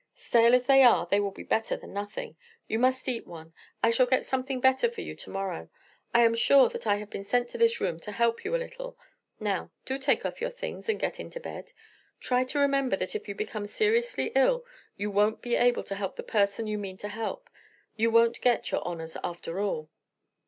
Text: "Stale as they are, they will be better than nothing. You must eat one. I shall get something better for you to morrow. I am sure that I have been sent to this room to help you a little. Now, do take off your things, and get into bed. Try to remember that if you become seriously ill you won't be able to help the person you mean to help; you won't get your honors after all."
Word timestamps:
"Stale 0.15 0.55
as 0.55 0.65
they 0.65 0.81
are, 0.81 1.05
they 1.05 1.19
will 1.19 1.29
be 1.29 1.43
better 1.43 1.77
than 1.77 1.93
nothing. 1.93 2.35
You 2.67 2.79
must 2.79 3.07
eat 3.07 3.27
one. 3.27 3.53
I 3.83 3.91
shall 3.91 4.07
get 4.07 4.25
something 4.25 4.59
better 4.59 4.89
for 4.89 5.01
you 5.01 5.15
to 5.17 5.29
morrow. 5.29 5.69
I 6.11 6.23
am 6.23 6.33
sure 6.33 6.69
that 6.69 6.87
I 6.87 6.95
have 6.95 7.11
been 7.11 7.23
sent 7.23 7.49
to 7.49 7.59
this 7.59 7.79
room 7.79 7.99
to 7.99 8.11
help 8.11 8.43
you 8.43 8.55
a 8.55 8.57
little. 8.57 8.97
Now, 9.39 9.69
do 9.85 9.99
take 9.99 10.25
off 10.25 10.41
your 10.41 10.49
things, 10.49 10.89
and 10.89 10.99
get 10.99 11.19
into 11.19 11.39
bed. 11.39 11.71
Try 12.19 12.43
to 12.45 12.57
remember 12.57 12.95
that 12.95 13.13
if 13.13 13.27
you 13.27 13.35
become 13.35 13.67
seriously 13.67 14.31
ill 14.33 14.65
you 14.97 15.11
won't 15.11 15.39
be 15.43 15.53
able 15.53 15.83
to 15.83 15.93
help 15.93 16.15
the 16.15 16.23
person 16.23 16.65
you 16.65 16.79
mean 16.79 16.97
to 16.97 17.07
help; 17.07 17.47
you 17.95 18.09
won't 18.09 18.41
get 18.41 18.71
your 18.71 18.81
honors 18.87 19.15
after 19.23 19.59
all." 19.59 19.87